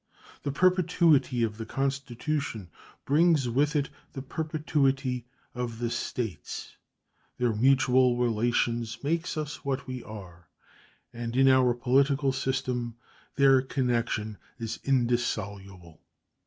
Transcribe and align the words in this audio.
The 0.41 0.51
perpetuity 0.51 1.43
of 1.43 1.59
the 1.59 1.65
Constitution 1.67 2.71
brings 3.05 3.47
with 3.47 3.75
it 3.75 3.91
the 4.13 4.23
perpetuity 4.23 5.27
of 5.53 5.77
the 5.77 5.91
States; 5.91 6.75
their 7.37 7.53
mutual 7.53 8.17
relation 8.17 8.83
makes 9.03 9.37
us 9.37 9.63
what 9.63 9.85
we 9.85 10.03
are, 10.03 10.47
and 11.13 11.35
in 11.35 11.47
our 11.47 11.75
political 11.75 12.31
system 12.31 12.95
their 13.35 13.61
connection 13.61 14.39
is 14.57 14.79
indissoluble. 14.83 16.01